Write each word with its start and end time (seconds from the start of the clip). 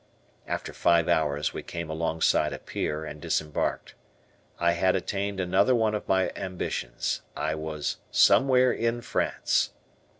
After 0.47 0.73
five 0.73 1.07
hours 1.07 1.53
we 1.53 1.61
came 1.61 1.87
alongside 1.91 2.53
a 2.53 2.57
pier 2.57 3.05
and 3.05 3.21
disembarked. 3.21 3.93
I 4.57 4.71
had 4.71 4.95
attained 4.95 5.39
another 5.39 5.75
one 5.75 5.93
of 5.93 6.07
my 6.07 6.31
ambitions. 6.35 7.21
I 7.35 7.53
was 7.53 7.97
"somewhere 8.09 8.71
in 8.73 9.01
France." 9.01 9.73